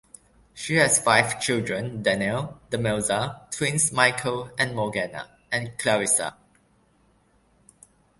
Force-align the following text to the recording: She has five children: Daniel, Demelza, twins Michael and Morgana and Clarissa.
She 0.55 0.77
has 0.77 0.99
five 0.99 1.39
children: 1.39 2.01
Daniel, 2.01 2.59
Demelza, 2.71 3.47
twins 3.51 3.91
Michael 3.91 4.49
and 4.57 4.75
Morgana 4.75 5.29
and 5.51 5.77
Clarissa. 5.77 6.35